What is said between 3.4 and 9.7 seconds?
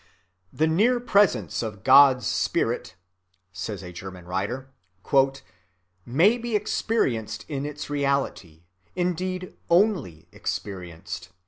says a German writer,(32) "may be experienced in its reality—indeed